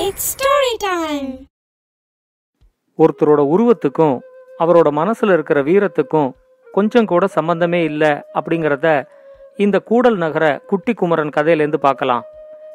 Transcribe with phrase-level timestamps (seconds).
[0.00, 1.30] It's story time
[2.98, 4.14] ஒருத்தரோட உருவத்துக்கும்
[4.58, 6.30] அவரோட மனசுல இருக்கிற வீரத்துக்கும்
[6.72, 9.04] கொஞ்சம் கூட சம்பந்தமே இல்லை அப்படிங்கிறத
[9.56, 12.22] இந்த கூடல் நகர குட்டி குமரன் கதையிலேருந்து பார்க்கலாம்.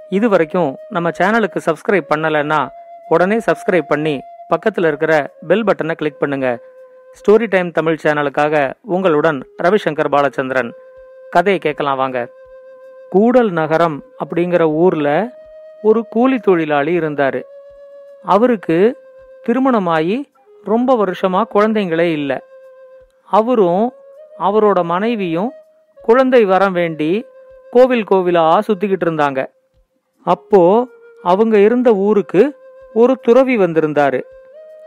[0.09, 2.67] இது வரைக்கும் நம்ம சேனலுக்கு சப்ஸ்கிரைப் பண்ணலைன்னா
[3.07, 6.59] உடனே சப்ஸ்கிரைப் பண்ணி பக்கத்தில் இருக்கிற பெல் பட்டனை கிளிக் பண்ணுங்க.
[7.19, 10.71] ஸ்டோரி டைம் தமிழ் சேனலுக்காக உங்களுடன் ரவிசங்கர் பாலச்சந்திரன்.
[11.29, 12.27] கதையை கேட்கலாம் வாங்க.
[13.09, 15.29] கூடல் நகரம் அப்படிங்கிற ஊரில்
[15.81, 17.43] ஒரு கூலி தொழிலாளி இருந்தார்.
[18.23, 18.97] அவருக்கு
[19.43, 20.31] திருமணமாகி
[20.63, 22.37] ரொம்ப வருஷமாக குழந்தைங்களே இல்லை.
[23.23, 23.93] அவரும்
[24.39, 25.51] அவரோட மனைவியும்
[26.01, 27.25] குழந்தை வரம் வேண்டி
[27.71, 29.45] கோவில் கோவிலாக சுற்றிக்கிட்டு இருந்தாங்க.
[30.23, 30.87] அப்போ
[31.23, 32.57] அவங்க இருந்த ஊருக்கு
[32.93, 34.21] ஒரு துறவி வந்திருந்தாரு.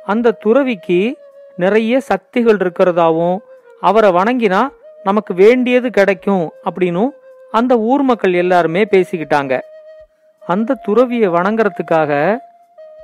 [0.04, 1.16] அந்த துறவிக்கு
[1.56, 3.38] நிறைய சக்திகள் இருக்கிறதாவும்
[3.80, 4.68] அவரை வணங்கினா
[5.04, 7.08] நமக்கு வேண்டியது கிடைக்கும் அப்படின்னும்
[7.50, 9.60] அந்த ஊர் மக்கள் எல்லாருமே பேசிக்கிட்டாங்க.
[10.46, 12.38] அந்த துறவியை வணங்குறதுக்காக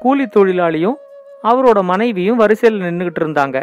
[0.00, 0.94] கூலி தொழிலாளியும்
[1.42, 3.62] அவரோட மனைவியும் வரிசையில் நின்றுகிட்டு இருந்தாங்க.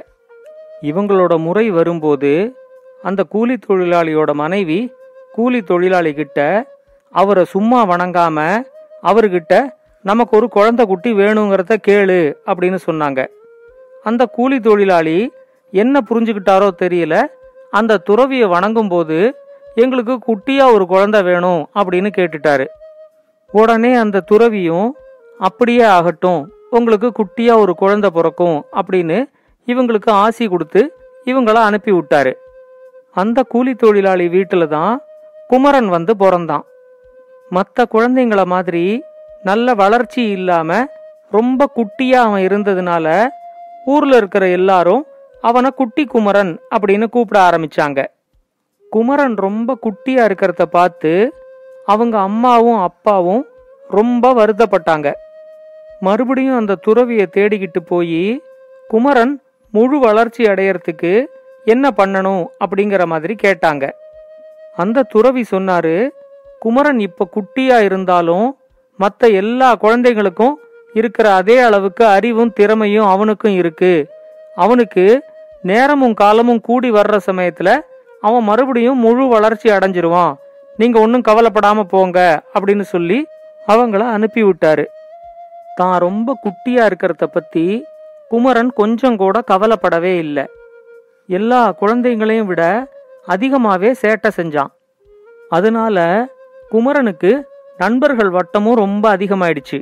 [0.81, 2.55] இவங்களோட முறை வரும்போது
[3.03, 4.93] அந்த கூலி தொழிலாளியோட மனைவி
[5.31, 6.65] கூலி தொழிலாளி கிட்ட
[7.11, 8.63] அவரை சும்மா வணங்காம
[9.03, 9.69] அவர்கிட்ட
[10.01, 13.27] நமக்கு ஒரு குழந்தை குட்டி வேணுங்கிறத கேளு அப்படின்னு சொன்னாங்க.
[14.03, 15.31] அந்த கூலி தொழிலாளி
[15.71, 17.23] என்ன புரிஞ்சுக்கிட்டாரோ தெரியல.
[17.71, 19.35] அந்த துறவியை வணங்கும் போது
[19.75, 22.65] எங்களுக்கு குட்டியா ஒரு குழந்தை வேணும் அப்படின்னு கேட்டுட்டாரு.
[23.59, 24.89] உடனே அந்த துறவியும்
[25.39, 29.17] அப்படியே ஆகட்டும் உங்களுக்கு குட்டியா ஒரு குழந்தை பிறக்கும் அப்படின்னு
[29.67, 30.81] இவங்களுக்கு ஆசி கொடுத்து
[31.25, 32.31] இவங்கள அனுப்பி விட்டாரு.
[33.13, 34.93] அந்த கூலி தொழிலாளி வீட்டில் தான்
[35.47, 36.65] குமரன் வந்து பிறந்தான்.
[37.49, 38.85] மற்ற குழந்தைங்கள மாதிரி
[39.43, 40.79] நல்ல வளர்ச்சி இல்லாம
[41.31, 43.07] ரொம்ப குட்டியா அவன் இருந்ததுனால
[43.85, 45.03] ஊர்ல இருக்கிற எல்லாரும்
[45.41, 47.99] அவனை குட்டி குமரன் அப்படின்னு கூப்பிட ஆரம்பிச்சாங்க.
[48.91, 51.11] குமரன் ரொம்ப குட்டியா இருக்கிறத பார்த்து
[51.85, 53.47] அவங்க அம்மாவும் அப்பாவும்
[53.89, 55.13] ரொம்ப வருத்தப்பட்டாங்க.
[55.99, 58.41] மறுபடியும் அந்த துறவியை தேடிக்கிட்டு போய்
[58.87, 61.25] குமரன் முழு வளர்ச்சி அடையறதுக்கு
[61.65, 62.45] என்ன பண்ணணும்?
[62.65, 63.91] அப்படிங்கிற மாதிரி கேட்டாங்க.
[64.75, 66.09] அந்த துறவி சொன்னாரு
[66.59, 68.57] குமரன் இப்ப குட்டியா இருந்தாலும்
[68.97, 70.59] மற்ற எல்லா குழந்தைகளுக்கும்
[70.93, 74.09] இருக்கிற அதே அளவுக்கு அறிவும் திறமையும் அவனுக்கும் இருக்கு.
[74.55, 75.23] அவனுக்கு
[75.61, 77.79] நேரமும் காலமும் கூடி வர்ற சமயத்துல
[78.21, 80.33] அவன் மறுபடியும் முழு வளர்ச்சி அடைஞ்சிருவான்.
[80.77, 82.19] நீங்க ஒன்றும் கவலைப்படாம போங்க
[82.55, 83.17] அப்படின்னு சொல்லி
[83.67, 84.85] அவங்கள அனுப்பி விட்டாரு
[85.75, 87.65] தான் ரொம்ப குட்டியா இருக்கிறத பத்தி
[88.31, 90.45] குமரன் கொஞ்சம் கூட கவலைப்படவே இல்லை.
[91.29, 92.63] எல்லா குழந்தைங்களையும் விட
[93.25, 94.71] அதிகமாகவே சேட்டை செஞ்சான்.
[95.49, 95.97] அதனால
[96.71, 97.31] குமரனுக்கு
[97.77, 99.79] நண்பர்கள் வட்டமும் ரொம்ப அதிகமாயிடுச்சு.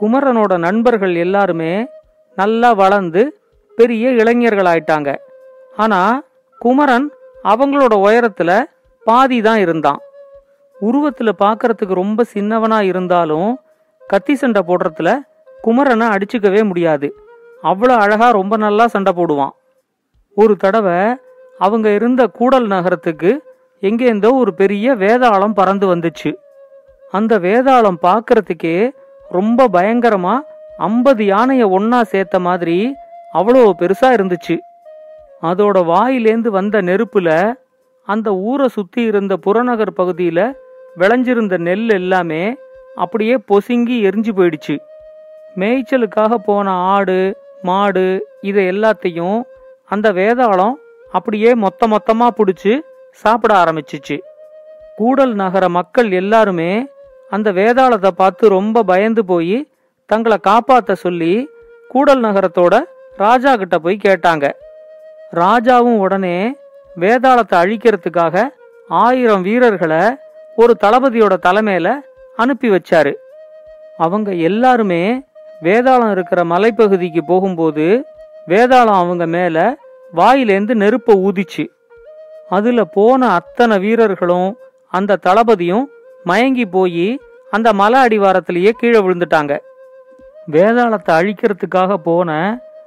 [0.00, 1.72] குமரனோட நண்பர்கள் எல்லாருமே
[2.36, 3.22] நல்லா வளர்ந்து
[3.78, 5.10] பெரிய இளைஞர்கள் ஆயிட்டாங்க
[5.76, 6.00] ஆனா
[6.60, 7.06] குமரன்
[7.52, 8.50] அவங்களோட உயரத்துல
[9.06, 10.00] பாதி தான் இருந்தான்.
[10.80, 13.60] உருவத்துல பார்க்கறதுக்கு ரொம்ப சின்னவனா இருந்தாலும்
[14.06, 15.18] கத்தி சண்டை போடுறதுல
[15.64, 17.14] குமரனை அடிச்சுக்கவே முடியாது.
[17.62, 19.54] அவ்வளோ அழகா ரொம்ப நல்லா சண்டை போடுவான்.
[20.34, 21.16] ஒரு தடவை
[21.58, 23.30] அவங்க இருந்த கூடல் நகரத்துக்கு
[23.80, 26.34] எங்கேருந்தோ ஒரு பெரிய வேதாளம் பறந்து வந்துச்சு.
[27.10, 28.90] அந்த வேதாளம் பார்க்கறதுக்கே
[29.28, 30.40] ரொம்ப பயங்கரமா
[30.78, 32.94] ஐம்பது யானைய ஒன்னா சேர்த்த மாதிரி
[33.34, 34.56] அவ்வளோ பெருசா இருந்துச்சு.
[35.42, 37.54] அதோட வாயிலேந்து வந்த நெருப்புல
[38.02, 40.40] அந்த ஊரை சுத்தி இருந்த புறநகர் பகுதியில
[40.98, 42.42] விளைஞ்சிருந்த நெல் எல்லாமே
[42.94, 44.76] அப்படியே பொசுங்கி எரிஞ்சு போயிடுச்சு.
[45.56, 47.18] மேய்ச்சலுக்காக போன ஆடு
[47.62, 48.06] மாடு
[48.40, 49.38] இதை எல்லாத்தையும்
[49.90, 50.74] அந்த வேதாளம்
[51.12, 52.72] அப்படியே மொத்த மொத்தமாக பிடிச்சி
[53.10, 54.16] சாப்பிட ஆரம்பிச்சிச்சு.
[54.96, 56.72] கூடல் நகர மக்கள் எல்லாருமே
[57.30, 59.68] அந்த வேதாளத்தை பார்த்து ரொம்ப பயந்து போய்
[60.06, 61.32] தங்களை காப்பாற்ற சொல்லி
[61.88, 62.74] கூடல் நகரத்தோட
[63.16, 64.46] ராஜா கிட்ட போய் கேட்டாங்க.
[65.32, 66.36] ராஜாவும் உடனே
[66.96, 68.44] வேதாளத்தை அழிக்கிறதுக்காக
[68.88, 70.02] ஆயிரம் வீரர்களை
[70.56, 71.88] ஒரு தளபதியோட தலைமையில
[72.36, 73.12] அனுப்பி வச்சாரு.
[73.96, 75.02] அவங்க எல்லாருமே
[75.62, 77.86] வேதாளம் இருக்கிற மலைப்பகுதிக்கு போகும்போது
[78.46, 79.76] வேதாளம் அவங்க மேல
[80.14, 81.64] வாயிலேந்து நெருப்பை ஊதிச்சு.
[82.48, 84.50] அதுல போன அத்தனை வீரர்களும்
[84.90, 85.86] அந்த தளபதியும்
[86.24, 89.58] மயங்கி போய் அந்த மலை அடிவாரத்திலேயே கீழே விழுந்துட்டாங்க.
[90.52, 92.30] வேதாளத்தை அழிக்கிறதுக்காக போன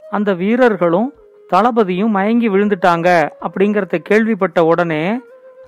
[0.09, 1.09] அந்த வீரர்களும்
[1.53, 3.09] தளபதியும் மயங்கி விழுந்துட்டாங்க
[3.45, 5.03] அப்படிங்கறத கேள்விப்பட்ட உடனே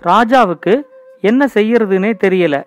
[0.04, 0.74] ராஜாவுக்கு
[1.22, 2.64] என்ன செய்யறதுன்னே தெரியல.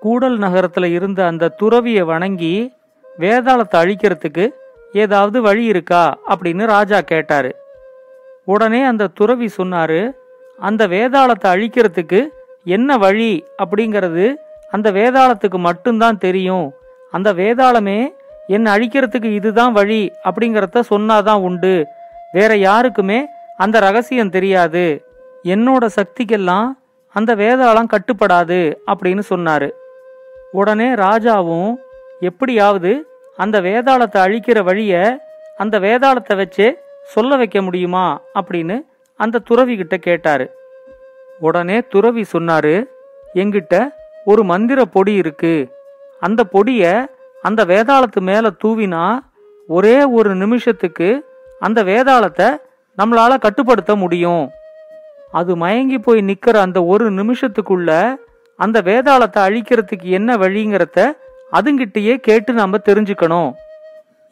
[0.00, 2.72] கூடல் நகரத்துல இருந்த அந்த துறவியை வணங்கி
[3.18, 4.50] வேதாளத்தை அழிக்கிறதுக்கு
[4.92, 6.18] ஏதாவது வழி இருக்கா?
[6.28, 7.56] அப்படின்னு ராஜா கேட்டாரு.
[8.44, 10.10] உடனே அந்த துறவி சொன்னாரு
[10.58, 12.26] அந்த வேதாளத்தை அழிக்கிறதுக்கு
[12.64, 13.44] என்ன வழி?
[13.62, 14.34] அப்படிங்கிறது
[14.70, 16.72] அந்த வேதாளத்துக்கு மட்டும்தான் தெரியும்.
[17.10, 18.08] அந்த வேதாளமே
[18.46, 21.86] என்னை அழிக்கிறதுக்கு இதுதான் வழி அப்படிங்கிறத சொன்னாதான் உண்டு.
[22.32, 23.26] வேற யாருக்குமே
[23.56, 25.04] அந்த ரகசியம் தெரியாது.
[25.44, 26.68] என்னோட சக்திக்கெல்லாம்
[27.12, 29.70] அந்த வேதாளம் கட்டுப்படாது அப்படின்னு சொன்னாரு.
[30.52, 31.74] உடனே ராஜாவும்
[32.20, 34.94] எப்படியாவது அந்த வேதாளத்தை அழிக்கிற வழிய
[35.56, 36.74] அந்த வேதாளத்தை வச்சே
[37.04, 38.76] சொல்ல வைக்க முடியுமா அப்படின்னு
[39.16, 40.46] அந்த துறவி கிட்ட கேட்டாரு.
[41.40, 42.84] உடனே துறவி சொன்னாரு
[43.34, 43.74] எங்கிட்ட
[44.24, 45.54] ஒரு மந்திர பொடி இருக்கு.
[46.20, 47.06] அந்த பொடிய
[47.42, 49.18] அந்த வேதாளத்து மேல தூவினா
[49.68, 51.08] ஒரே ஒரு நிமிஷத்துக்கு
[51.60, 52.48] அந்த வேதாளத்தை
[52.98, 54.50] நம்மளால கட்டுப்படுத்த முடியும்.
[55.38, 57.90] அது மயங்கி போய் நிக்கிற அந்த ஒரு நிமிஷத்துக்குள்ள
[58.58, 60.98] அந்த வேதாளத்தை அழிக்கிறதுக்கு என்ன வழிங்கிறத
[61.52, 63.50] அதுங்கிட்டயே கேட்டு நாம தெரிஞ்சுக்கணும்.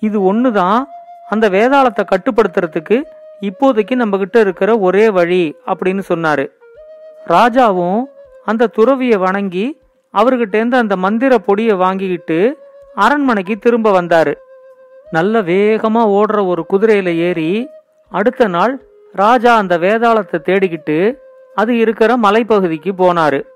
[0.03, 0.81] இது ஒன்று தான்
[1.29, 2.97] அந்த வேதாளத்தை கட்டுப்படுத்துறதுக்கு
[3.49, 6.45] இப்போதைக்கு நம்ம கிட்ட இருக்கிற ஒரே வழி அப்படின்னு சொன்னாரு.
[7.27, 8.01] ராஜாவும்
[8.47, 9.67] அந்த துறவியை வணங்கி
[10.15, 12.39] அவர்கிட்டேருந்து அந்த மந்திர பொடியை வாங்கிக்கிட்டு
[12.95, 14.35] அரண்மனைக்கு திரும்ப வந்தாரு.
[15.17, 17.51] நல்ல வேகமா ஓடுற ஒரு குதிரையில ஏறி
[18.13, 18.75] அடுத்த நாள்
[19.13, 21.19] ராஜா அந்த வேதாளத்தை தேடிக்கிட்டு
[21.55, 23.47] அது இருக்கிற மலைப்பகுதிக்கு போனாரு.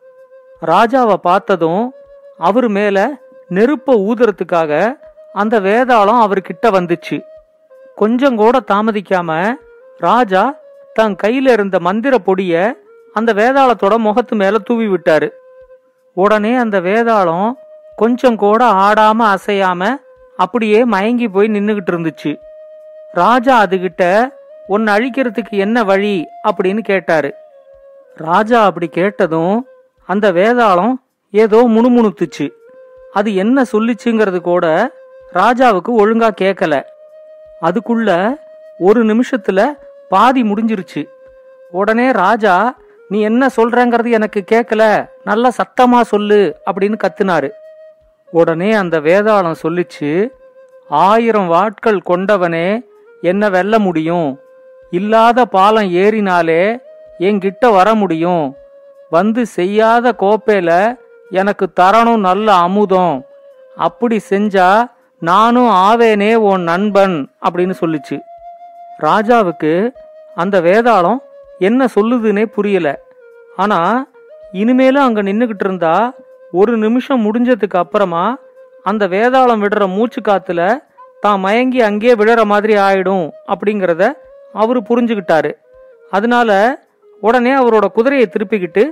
[0.66, 1.94] ராஜாவை பார்த்ததும்
[2.38, 3.10] அவர் மேல
[3.50, 4.96] நெருப்ப ஊதுறதுக்காக
[5.32, 7.24] அந்த வேதாளம் அவர்கிட்ட வந்துச்சு.
[7.96, 9.54] கொஞ்சம் கூட தாமதிக்காம
[9.98, 10.54] ராஜா
[10.92, 12.74] தன் கையில இருந்த மந்திர பொடிய
[13.12, 15.30] அந்த வேதாளத்தோட முகத்து மேல தூவி விட்டாரு.
[16.14, 17.52] உடனே அந்த வேதாளம்
[17.96, 19.96] கொஞ்சம் கூட ஆடாம அசையாம
[20.36, 22.36] அப்படியே மயங்கி போய் நின்னுகிட்டு இருந்துச்சு.
[23.12, 24.30] ராஜா அதுகிட்ட
[24.72, 26.26] உன்னை அழிக்கிறதுக்கு என்ன வழி?
[26.44, 27.34] அப்படின்னு கேட்டாரு.
[28.14, 29.66] ராஜா அப்படி கேட்டதும்
[30.06, 30.94] அந்த வேதாளம்
[31.30, 32.50] ஏதோ முணுமுணுத்துச்சு.
[33.12, 34.90] அது என்ன சொல்லிச்சுங்கிறது கூட
[35.34, 36.82] ராஜாவுக்கு ஒழுங்கா கேட்கல
[37.62, 38.34] அதுக்குள்ள
[38.78, 39.78] ஒரு நிமிஷத்துல
[40.08, 41.08] பாதி முடிஞ்சிருச்சு.
[41.70, 42.76] உடனே ராஜா
[43.08, 47.50] நீ என்ன சொல்றங்கிறது எனக்கு கேட்கல நல்ல சத்தமா சொல்லு அப்படின்னு கத்துனாரு.
[48.30, 50.28] உடனே அந்த வேதாளம் சொல்லிச்சு
[50.88, 52.80] ஆயிரம் வாட்கள் கொண்டவனே
[53.20, 54.40] என்ன வெல்ல முடியும்?
[54.98, 56.62] இல்லாத பாலம் ஏறினாலே
[57.26, 58.44] என்கிட்ட வர முடியும்.
[59.10, 60.70] வந்து செய்யாத கோப்பையில
[61.30, 63.14] எனக்கு தரணும் நல்ல அமுதம்.
[63.86, 64.68] அப்படி செஞ்சா
[65.22, 67.16] நானும் ஆவேனே உன் நண்பன்
[67.46, 68.16] அப்படின்னு சொல்லிச்சு.
[68.98, 69.72] ராஜாவுக்கு
[70.42, 71.20] அந்த வேதாளம்
[71.58, 72.88] என்ன சொல்லுதுன்னே புரியல.
[73.56, 73.78] ஆனா
[74.52, 75.94] இனிமேலும் அங்க நின்னுகிட்டு இருந்தா
[76.60, 78.24] ஒரு நிமிஷம் முடிஞ்சதுக்கு அப்புறமா
[78.90, 80.60] அந்த வேதாளம் விடுற மூச்சு காத்துல
[81.20, 84.04] தான் மயங்கி அங்கேயே விடுற மாதிரி ஆயிடும் அப்படிங்கிறத
[84.52, 85.50] அவரு புரிஞ்சுக்கிட்டாரு
[86.10, 86.50] அதனால
[87.20, 88.84] உடனே அவரோட குதிரையை திருப்பிக்கிட்டு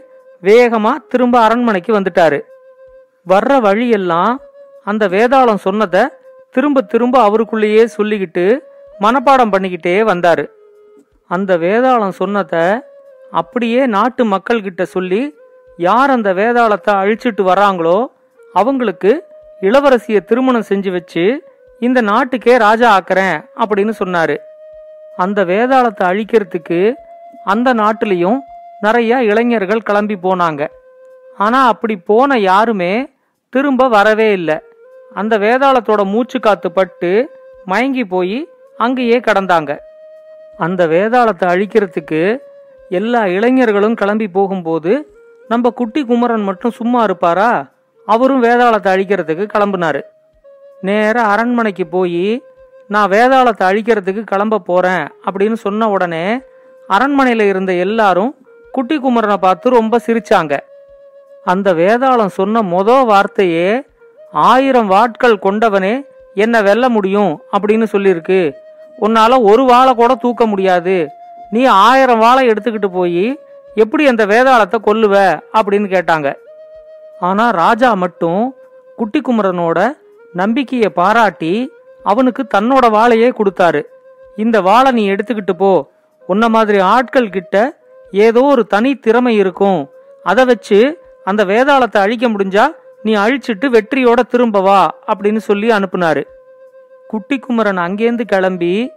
[0.43, 2.39] வேகமா திரும்ப அரண்மனைக்கு வந்துட்டாரு.
[3.29, 4.41] வர்ற வழியெல்லாம்
[4.85, 6.03] அந்த வேதாளம் சொன்னதை
[6.51, 8.59] திரும்ப திரும்ப அவருக்குள்ளேயே சொல்லிக்கிட்டு
[9.01, 10.45] மனப்பாடம் பண்ணிக்கிட்டே வந்தாரு.
[11.29, 12.65] அந்த வேதாளம் சொன்னதை
[13.31, 15.37] அப்படியே நாட்டு மக்கள்கிட்ட சொல்லி
[15.77, 18.07] யார் அந்த வேதாளத்தை அழிச்சிட்டு வராங்களோ
[18.55, 19.25] அவங்களுக்கு
[19.61, 21.25] இளவரசியை திருமணம் செஞ்சு வச்சு
[21.81, 24.37] இந்த நாட்டுக்கே ராஜா ஆக்குறேன் அப்படின்னு சொன்னாரு.
[25.25, 26.81] அந்த வேதாளத்தை அழிக்கிறதுக்கு
[27.53, 28.39] அந்த நாட்டிலையும்
[28.85, 30.63] நிறைய இளைஞர்கள் கிளம்பி போனாங்க.
[31.45, 32.93] ஆனா அப்படி போன யாருமே
[33.53, 34.57] திரும்ப வரவே இல்லை.
[35.21, 37.11] அந்த வேதாளத்தோட மூச்சு காத்து பட்டு
[37.71, 38.39] மயங்கி போய்
[38.85, 39.73] அங்கேயே கடந்தாங்க.
[40.65, 42.21] அந்த வேதாளத்தை அழிக்கிறதுக்கு
[42.99, 44.93] எல்லா இளைஞர்களும் கிளம்பி போகும்போது
[45.51, 47.51] நம்ம குட்டி குமரன் மட்டும் சும்மா இருப்பாரா?
[48.09, 50.01] அவரும் வேதாளத்தை அழிக்கிறதுக்கு கிளம்புனாரு.
[50.89, 52.25] நேர அரண்மனைக்கு போய்
[52.91, 56.41] நான் வேதாளத்தை அழிக்கிறதுக்கு கிளம்ப போறேன் அப்படின்னு சொன்ன உடனே
[56.89, 58.37] அரண்மனையில இருந்த எல்லாரும்
[58.73, 60.59] குட்டி குமரனை பார்த்து ரொம்ப சிரிச்சாங்க.
[61.45, 63.83] அந்த வேதாளம் சொன்ன மொத வார்த்தையே
[64.33, 66.03] ஆயிரம் வாட்கள் கொண்டவனே
[66.35, 68.53] என்ன வெல்ல முடியும் அப்படின்னு சொல்லியிருக்கு.
[69.01, 71.09] உன்னால ஒரு வாழை கூட தூக்க முடியாது.
[71.51, 73.39] நீ ஆயிரம் வாழை எடுத்துக்கிட்டு போய்
[73.75, 75.41] எப்படி அந்த வேதாளத்தை கொல்லுவ?
[75.55, 76.35] அப்படின்னு கேட்டாங்க.
[77.21, 78.55] ஆனா ராஜா மட்டும்
[78.97, 79.97] குட்டி குமரனோட
[80.33, 83.83] நம்பிக்கையை பாராட்டி அவனுக்கு தன்னோட வாளையே கொடுத்தாரு.
[84.37, 85.91] இந்த வாளை நீ எடுத்துக்கிட்டு போ.
[86.27, 87.79] உன்ன மாதிரி ஆட்கள் கிட்ட
[88.11, 89.91] ஏதோ ஒரு தனி திறமை இருக்கும்.
[90.25, 90.79] அதை வச்சு
[91.25, 92.65] அந்த வேதாளத்தை அழிக்க முடிஞ்சா
[93.03, 96.23] நீ அழிச்சிட்டு வெற்றியோட திரும்ப வா அப்படின்னு சொல்லி அனுப்புனாரு.
[97.09, 98.93] குட்டி குமரன் அங்கேருந்து கிளம்பி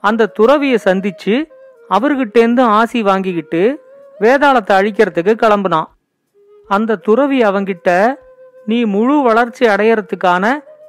[0.00, 1.34] அந்த துறவியை சந்திச்சு
[1.90, 3.62] அவர்கிட்டேருந்து ஆசி வாங்கிக்கிட்டு
[4.20, 5.88] வேதாளத்தை அழிக்கிறதுக்கு கிளம்புனான்.
[6.68, 8.14] அந்த துறவி அவங்கிட்ட
[8.66, 10.44] நீ முழு வளர்ச்சி அடையறதுக்கான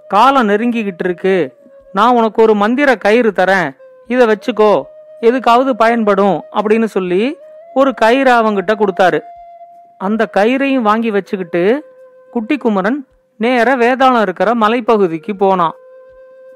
[0.08, 1.56] காலம் நெருங்கிக்கிட்டு இருக்கு.
[1.94, 3.76] நான் உனக்கு ஒரு மந்திர கயிறு தரேன்.
[4.08, 4.84] இதை வச்சுக்கோ.
[5.22, 7.38] எதுக்காவது பயன்படும் அப்படின்னு சொல்லி
[7.74, 9.20] ஒரு கயிறு அவங்கிட்ட கொடுத்தாரு.
[9.98, 11.94] அந்த கயிறையும் வாங்கி வச்சுக்கிட்டு
[12.32, 13.08] குட்டி குமரன்
[13.38, 15.74] நேர வேதாளம் இருக்கிற மலைப்பகுதிக்கு போனான்.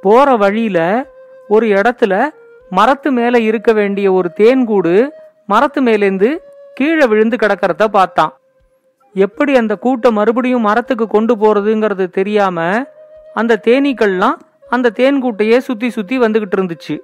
[0.02, 1.06] போற வழியில
[1.48, 2.30] ஒரு இடத்துல
[2.70, 5.10] மரத்து மேல இருக்க வேண்டிய ஒரு தேன்கூடு
[5.46, 6.38] மரத்து மேலேந்து
[6.74, 8.38] கீழே விழுந்து கிடக்கிறத பார்த்தான்.
[9.14, 12.86] எப்படி அந்த கூட்டை மறுபடியும் மரத்துக்கு கொண்டு போறதுங்கிறது தெரியாம
[13.34, 14.38] அந்த தேனீக்கள்லாம்
[14.70, 16.98] அந்த தேன்கூட்டையே சுத்தி சுத்தி வந்துகிட்டு இருந்துச்சு.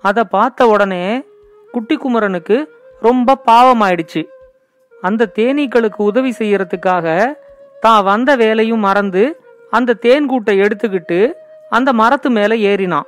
[0.00, 1.24] அதை பார்த்த உடனே
[1.72, 4.24] குட்டி குமரனுக்கு ரொம்ப பாவமாயிடுச்சு.
[5.02, 7.34] அந்த தேனீக்களுக்கு உதவி செய்யறதுக்காக
[7.80, 11.32] தான் வந்த வேலையும் மறந்து அந்த தேன்கூட்டை எடுத்துக்கிட்டு
[11.70, 13.06] அந்த மரத்து மேல ஏறினான்.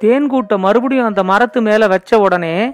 [0.00, 2.72] தேன்கூட்டை மறுபடியும் அந்த மரத்து மேல வச்ச உடனே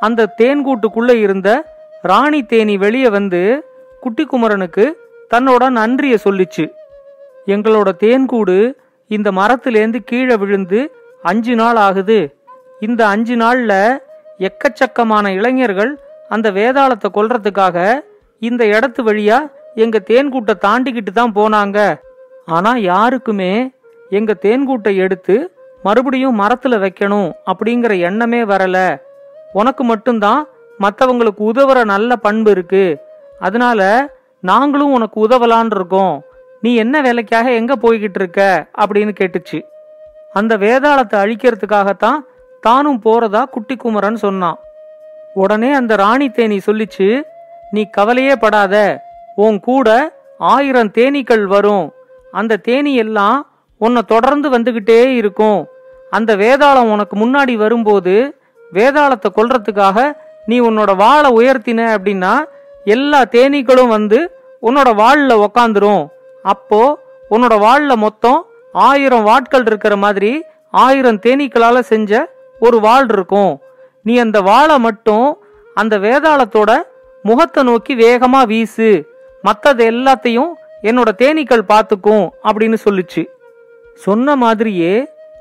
[0.00, 3.64] அந்த தேன்கூட்டுக்குள்ள இருந்த ராணி தேனி வெளியே வந்து
[4.00, 4.98] குட்டி குமரனுக்கு
[5.34, 6.70] தன்னோட நன்றியை சொல்லிச்சு.
[7.46, 8.72] எங்களோட தேன்கூடு
[9.06, 10.80] இந்த மரத்திலேந்து கீழே விழுந்து
[11.22, 12.18] அஞ்சு நாள் ஆகுது.
[12.80, 13.72] இந்த அஞ்சு நாள்ல
[14.38, 15.92] எக்கச்சக்கமான இளைஞர்கள்
[16.28, 18.00] அந்த வேதாளத்தை கொல்றதுக்காக
[18.38, 19.38] இந்த இடத்து வழியா
[19.74, 21.78] எங்க தேன்கூட்டை தாண்டிக்கிட்டு தான் போனாங்க.
[22.46, 23.70] ஆனா யாருக்குமே
[24.10, 25.36] எங்க தேன்கூட்டை எடுத்து
[25.82, 29.00] மறுபடியும் மரத்துல வைக்கணும் அப்படிங்கிற எண்ணமே வரல.
[29.52, 30.46] உனக்கு மட்டும்தான்
[30.80, 32.84] மற்றவங்களுக்கு உதவுற நல்ல பண்பு இருக்கு.
[33.38, 33.80] அதனால
[34.40, 36.24] நாங்களும் உனக்கு உதவலான் இருக்கோம்.
[36.64, 38.66] நீ என்ன வேலைக்காக எங்க போய்கிட்டு இருக்க?
[38.78, 39.58] அப்படின்னு கேட்டுச்சு.
[40.32, 42.18] அந்த வேதாளத்தை அழிக்கிறதுக்காகத்தான்
[42.60, 44.58] தானும் போறதா குட்டி குமரன் சொன்னான்.
[45.34, 47.22] உடனே அந்த ராணி தேனி சொல்லிச்சு
[47.70, 49.02] நீ கவலையே படாத.
[49.36, 51.92] உன் கூட ஆயிரம் தேனீக்கள் வரும்.
[52.32, 55.68] அந்த தேனி எல்லாம் உன்னை தொடர்ந்து வந்துகிட்டே இருக்கும்.
[56.10, 58.40] அந்த வேதாளம் உனக்கு முன்னாடி வரும்போது
[58.72, 60.16] வேதாளத்தை கொல்றதுக்காக
[60.46, 62.34] நீ உன்னோட வாளை உயர்த்தின அப்படின்னா
[62.84, 64.18] எல்லா தேனீக்களும் வந்து
[64.62, 66.12] உன்னோட வாழில் உக்காந்துரும்.
[66.52, 66.80] அப்போ
[67.30, 68.40] உன்னோட வாளில் மொத்தம்
[68.86, 70.32] ஆயிரம் வாட்கள் இருக்கிற மாதிரி
[70.74, 72.12] ஆயிரம் தேனீக்களால செஞ்ச
[72.60, 73.52] ஒரு வாள் இருக்கும்.
[74.02, 75.26] நீ அந்த வாளை மட்டும்
[75.76, 76.70] அந்த வேதாளத்தோட
[77.24, 78.88] முகத்தை நோக்கி வேகமா வீசு.
[79.44, 80.52] மற்றது எல்லாத்தையும்
[80.88, 83.22] என்னோட தேனீக்கள் பார்த்துக்கும் அப்படின்னு சொல்லுச்சு.
[84.02, 84.94] சொன்ன மாதிரியே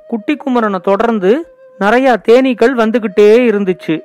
[0.08, 1.32] குட்டி குமரனை தொடர்ந்து
[1.80, 3.96] நிறைய தேனீக்கள் வந்துகிட்டே இருந்துச்சு.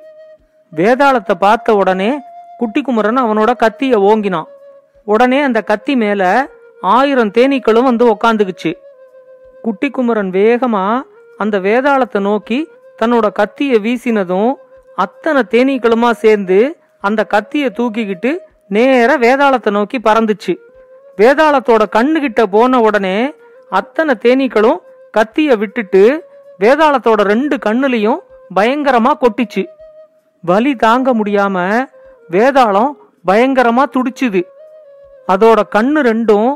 [0.73, 2.11] வேதாளத்தை பார்த்த உடனே
[2.57, 4.49] குட்டி குமரன் அவனோட கத்திய ஓங்கினான்.
[5.07, 6.23] உடனே அந்த கத்தி மேல
[6.81, 8.73] ஆயிரம் தேனீக்களும் வந்து உக்காந்துக்குச்சு.
[9.61, 11.01] குட்டி குமரன் வேகமா
[11.37, 12.69] அந்த வேதாளத்தை நோக்கி
[13.01, 14.53] தன்னோட கத்திய வீசினதும்
[14.95, 20.53] அத்தனை தேனீக்களுமா சேர்ந்து அந்த கத்திய தூக்கிக்கிட்டு நேர வேதாளத்தை நோக்கி பறந்துச்சு.
[21.17, 23.35] வேதாளத்தோட கண்ணுகிட்ட போன உடனே
[23.69, 24.79] அத்தனை தேனீக்களும்
[25.17, 26.25] கத்திய விட்டுட்டு
[26.59, 28.19] வேதாளத்தோட ரெண்டு கண்ணுலையும்
[28.55, 29.65] பயங்கரமா கொட்டிச்சு.
[30.41, 31.87] வலி தாங்க முடியாம
[32.29, 32.91] வேதாளம்
[33.25, 34.41] பயங்கரமா துடிச்சுது.
[35.27, 36.49] அதோட கண்ணு ரெண்டும்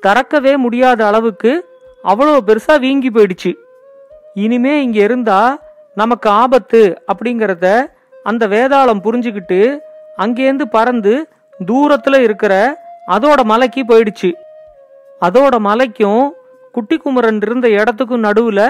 [0.00, 1.52] திறக்கவே முடியாத அளவுக்கு
[2.04, 3.52] அவ்வளோ பெருசா வீங்கி போயிடுச்சு.
[4.34, 5.40] இனிமே இங்க இருந்தா
[5.94, 6.80] நமக்கு ஆபத்து
[7.12, 7.66] அப்படிங்கறத
[8.22, 9.78] அந்த வேதாளம் புரிஞ்சுக்கிட்டு
[10.16, 11.28] அங்கேருந்து பறந்து
[11.66, 12.54] தூரத்துல இருக்கிற
[13.06, 14.30] அதோட மலைக்கு போயிடுச்சு.
[15.20, 16.32] அதோட மலைக்கும்
[16.72, 18.60] குட்டி குமரன் இருந்த இடத்துக்கும் நடுவுல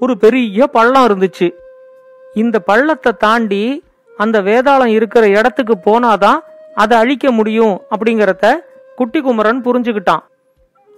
[0.00, 1.48] ஒரு பெரிய பள்ளம் இருந்துச்சு.
[2.34, 3.84] இந்த பள்ளத்தை தாண்டி
[4.16, 6.38] அந்த வேதாளம் இருக்கிற இடத்துக்கு போனாதான்
[6.74, 8.46] அதை அழிக்க முடியும் அப்படிங்கறத
[8.96, 10.24] குட்டி குமரன் புரிஞ்சுக்கிட்டான்.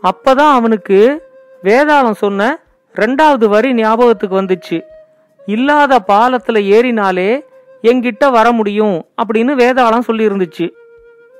[0.03, 1.29] அப்பதான் அவனுக்கு
[1.63, 2.59] வேதாளம் சொன்ன
[2.95, 4.83] ரெண்டாவது வரி ஞாபகத்துக்கு வந்துச்சு.
[5.47, 7.41] இல்லாத பாலத்துல ஏறினாலே
[7.83, 10.69] என்கிட்ட வர முடியும் அப்படின்னு வேதாளம் சொல்லியிருந்துச்சு.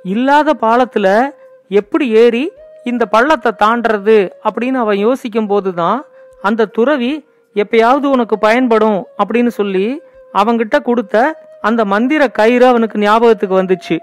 [0.03, 1.29] இல்லாத பாலத்துல
[1.69, 2.51] எப்படி ஏறி
[2.83, 6.05] இந்த பள்ளத்தை தாண்டறது அப்படின்னு அவன் யோசிக்கும் போதுதான்
[6.41, 7.25] அந்த துறவி
[7.55, 10.01] எப்பயாவது உனக்கு பயன்படும் அப்படின்னு சொல்லி
[10.33, 13.97] அவங்கிட்ட கொடுத்த அந்த மந்திர கயிறு அவனுக்கு ஞாபகத்துக்கு வந்துச்சு.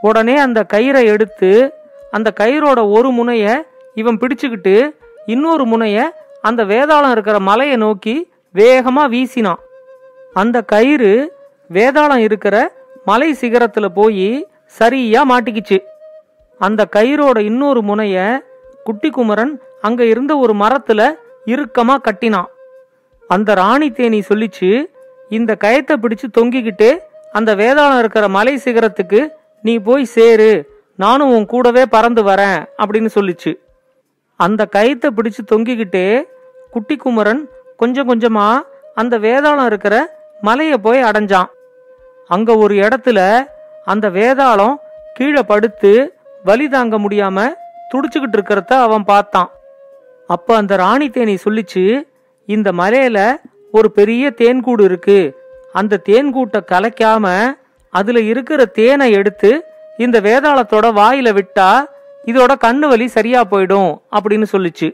[0.00, 1.50] உடனே அந்த கயிறை எடுத்து
[2.16, 4.74] அந்த கயிறோட ஒரு முனைய இவன் பிடிச்சுக்கிட்டு
[5.26, 5.98] இன்னொரு முனைய
[6.42, 8.14] அந்த வேதாளம் இருக்கிற மலையை நோக்கி
[8.54, 9.60] வேகமா வீசினான்.
[10.32, 11.12] அந்த கயிறு
[11.72, 12.56] வேதாளம் இருக்கிற
[13.04, 15.78] மலை சிகரத்துல போய் சரியா மாட்டிக்கிச்சு.
[16.58, 18.44] அந்த கயிறோட இன்னொரு முனைய
[18.84, 21.00] குட்டி குமரன் அங்க இருந்த ஒரு மரத்துல
[21.46, 22.50] இறுக்கமா கட்டினான்.
[23.28, 24.70] அந்த ராணி தேனி சொல்லிச்சு
[25.28, 26.98] இந்த கயத்தை பிடிச்சு தொங்கிக்கிட்டு
[27.32, 29.20] அந்த வேதாளம் இருக்கிற மலை சிகரத்துக்கு
[29.62, 30.73] நீ போய் சேரு.
[30.96, 33.58] நானும் உன் கூடவே பறந்து வரேன் அப்படின்னு சொல்லிச்சு.
[34.36, 36.22] அந்த கயத்தை பிடிச்சு தொங்கிக்கிட்டே
[36.70, 38.60] குட்டி குமரன் கொஞ்சம் கொஞ்சமா
[38.94, 41.50] அந்த வேதாளம் இருக்கிற மலையை போய் அடைஞ்சான்.
[42.28, 43.46] அங்க ஒரு இடத்துல
[43.84, 44.74] அந்த வேதாளம்
[45.14, 47.52] கீழே படுத்து வலி தாங்க முடியாம
[47.90, 49.50] துடிச்சுக்கிட்டு இருக்கிறத அவன் பார்த்தான்.
[50.26, 52.08] அப்ப அந்த ராணி தேனி சொல்லிச்சு
[52.46, 53.36] இந்த மலையில
[53.72, 55.18] ஒரு பெரிய தேன்கூடு இருக்கு.
[55.72, 57.56] அந்த தேன்கூட்டை கலைக்காம
[57.90, 59.50] அதுல இருக்கிற தேனை எடுத்து
[59.98, 61.86] இந்த வேதாளத்தோட வாயில விட்டா
[62.26, 64.88] இதோட கண்ணு வலி சரியா போயிடும் அப்படின்னு சொல்லுச்சு.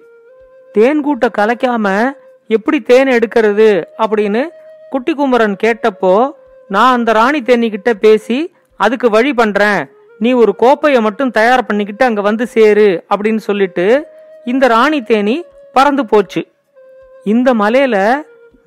[0.74, 2.14] தேன்கூட்டை கலைக்காம
[2.48, 4.42] எப்படி தேன் எடுக்கிறது அப்படின்னு
[4.90, 6.30] குட்டி குமரன் கேட்டப்போ
[6.68, 9.80] நான் அந்த ராணி தேனி கிட்ட பேசி அதுக்கு வழி பண்றேன்.
[10.18, 13.86] நீ ஒரு கோப்பையை மட்டும் தயார் பண்ணிக்கிட்டு அங்க வந்து சேரு அப்படின்னு சொல்லிட்டு
[14.44, 16.42] இந்த ராணி தேனி பறந்து போச்சு.
[17.24, 17.96] இந்த மலையில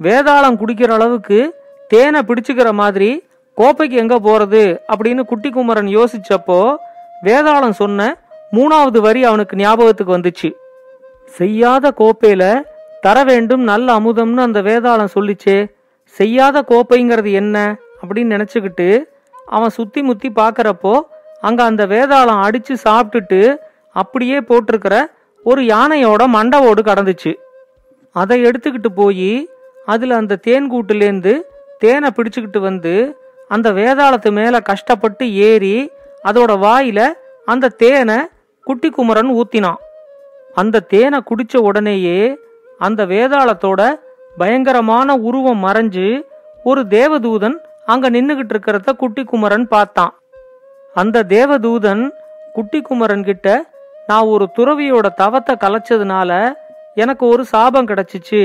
[0.02, 1.40] வேதாளம் குடிக்கிற அளவுக்கு
[1.88, 3.24] தேனை பிடிச்சுக்கிற மாதிரி
[3.58, 4.62] கோப்பைக்கு எங்க போறது
[4.94, 6.76] அப்படின்னு குட்டி குமரன் யோசிச்சப்போ
[7.24, 8.18] வேதாளம் சொன்ன
[8.52, 10.50] மூணாவது வரி அவனுக்கு ஞாபகத்துக்கு வந்துச்சு.
[11.26, 12.62] செய்யாத கோப்பையில
[13.02, 15.72] தர வேண்டும் நல்ல அமுதம்னு அந்த வேதாளம் சொல்லிச்சே
[16.06, 19.04] செய்யாத கோப்பைங்கிறது என்ன அப்படின்னு நினைச்சுக்கிட்டு
[19.46, 21.02] அவன் சுத்தி முத்தி பார்க்குறப்போ
[21.42, 23.56] அங்க அந்த வேதாளம் அடிச்சு சாப்பிட்டுட்டு
[23.92, 24.96] அப்படியே போட்டிருக்கிற
[25.44, 27.34] ஒரு யானையோட மண்டவோடு கடந்துச்சு.
[28.12, 29.50] அதை எடுத்துக்கிட்டு போய்
[29.86, 31.34] அதில் அந்த தேன் கூட்டுலேருந்து
[31.80, 33.18] தேனை பிடிச்சுக்கிட்டு வந்து
[33.50, 35.76] அந்த வேதாளத்து மேலே கஷ்டப்பட்டு ஏறி
[36.24, 37.00] அதோட வாயில
[37.46, 38.18] அந்த தேனை
[38.68, 39.80] குட்டி குமரன் ஊத்தினான்.
[40.56, 42.20] அந்த தேனை குடிச்ச உடனேயே
[42.80, 43.82] அந்த வேதாளத்தோட
[44.38, 46.08] பயங்கரமான உருவம் மறைஞ்சு
[46.64, 50.14] ஒரு தேவதூதன் அங்க நின்னுகிட்டு இருக்கிறத குட்டி குமரன் பார்த்தான்.
[50.96, 52.04] அந்த தேவதூதன்
[52.54, 53.48] குட்டி குமரன் கிட்ட
[54.08, 56.32] நான் ஒரு துறவியோட தவத்தை கலைச்சதுனால
[56.96, 58.42] எனக்கு ஒரு சாபம் கிடைச்சிச்சு.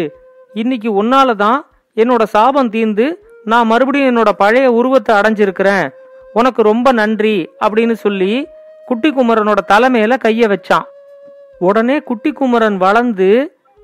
[0.54, 1.58] இன்னைக்கு உன்னால தான்
[1.96, 3.06] என்னோட சாபம் தீர்ந்து
[3.50, 5.86] நான் மறுபடியும் என்னோட பழைய உருவத்தை அடைஞ்சிருக்கிறேன்.
[6.32, 8.32] உனக்கு ரொம்ப நன்றி அப்படின்னு சொல்லி
[8.86, 10.86] குட்டி குமரனோட தலைமையில கைய வச்சான்.
[11.58, 13.28] உடனே குட்டி குமரன் வளர்ந்து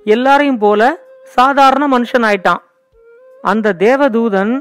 [0.05, 0.81] எல்லாரையும் போல
[1.37, 2.63] சாதாரண மனுஷன் ஆயிட்டான்.
[3.43, 4.53] அந்த தேவதூதன்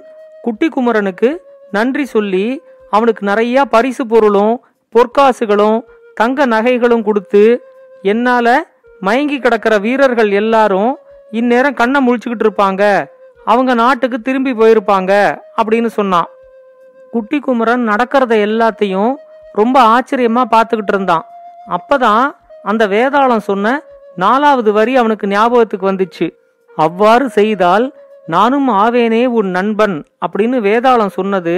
[0.42, 1.30] குட்டி குமரனுக்கு
[1.72, 2.46] நன்றி சொல்லி
[2.90, 4.56] அவனுக்கு நிறைய பரிசு பொருளும்
[4.96, 5.78] பொற்காசுகளும்
[6.20, 7.44] தங்க நகைகளும் கொடுத்து
[8.12, 8.48] என்னால
[9.00, 10.92] மயங்கி கிடக்கிற வீரர்கள் எல்லாரும்
[11.40, 12.84] இந்நேரம் கண்ணை முழிச்சுக்கிட்டு இருப்பாங்க.
[13.46, 15.12] அவங்க நாட்டுக்கு திரும்பி போயிருப்பாங்க
[15.60, 16.30] அப்படின்னு சொன்னான்.
[17.14, 19.12] குட்டி குமரன் நடக்கிறத எல்லாத்தையும்
[19.60, 21.26] ரொம்ப ஆச்சரியமா பார்த்துக்கிட்டு இருந்தான்.
[21.78, 22.24] அப்பதான்
[22.64, 23.74] அந்த வேதாளம் சொன்ன
[24.16, 26.28] நாலாவது வரி அவனுக்கு ஞாபகத்துக்கு வந்துச்சு.
[26.78, 27.86] அவ்வாறு செய்தால்
[28.28, 29.96] நானும் ஆவேனே உன் நண்பன்
[30.26, 31.56] அப்படின்னு வேதாளம் சொன்னது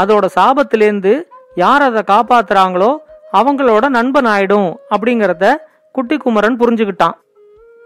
[0.00, 1.12] அதோட சாபத்திலேருந்து
[1.54, 2.90] யார் அதை காப்பாத்துறாங்களோ
[3.32, 5.46] அவங்களோட நண்பன் ஆயிடும் அப்படிங்கறத
[5.94, 7.16] குட்டி குமரன் புரிஞ்சுக்கிட்டான்.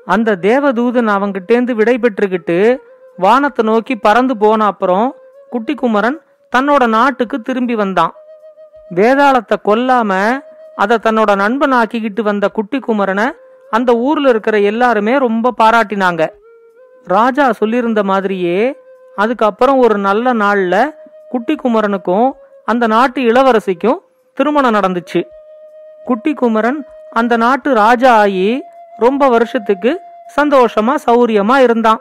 [0.06, 2.58] அந்த தேவதூதன் அவங்கிட்டேந்து விடை பெற்றுக்கிட்டு
[3.18, 5.14] வானத்தை நோக்கி பறந்து போன அப்புறம்
[5.50, 6.18] குட்டி குமரன்
[6.56, 8.12] தன்னோட நாட்டுக்கு திரும்பி வந்தான்.
[8.94, 10.10] வேதாளத்தை கொல்லாம
[10.76, 13.26] அதை தன்னோட நண்பன் ஆக்கிக்கிட்டு வந்த குட்டி குமரனை
[13.70, 16.22] அந்த ஊர்ல இருக்கிற எல்லாருமே ரொம்ப பாராட்டினாங்க.
[17.06, 18.58] ராஜா சொல்லியிருந்த மாதிரியே
[19.16, 20.74] அதுக்கப்புறம் ஒரு நல்ல நாள்ல
[21.28, 22.28] குட்டி குமரனுக்கும்
[22.64, 23.98] அந்த நாட்டு இளவரசிக்கும்
[24.38, 25.20] திருமணம் நடந்துச்சு.
[26.04, 26.80] குட்டி குமரன்
[27.10, 28.48] அந்த நாட்டு ராஜா ஆகி
[28.96, 29.92] ரொம்ப வருஷத்துக்கு
[30.36, 32.00] சந்தோஷமா சௌரியமா இருந்தான்.